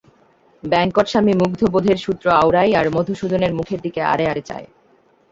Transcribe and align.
বেঙ্কটস্বামী 0.63 1.33
মুগ্ধবোধের 1.33 1.97
সূত্র 1.97 2.25
আওড়ায় 2.33 2.71
আর 2.79 2.85
মধুসূদনের 2.89 3.51
মুখের 3.53 3.79
দিকে 3.81 4.01
আড়ে 4.03 4.25
আড়ে 4.27 4.43
চায়। 4.49 4.67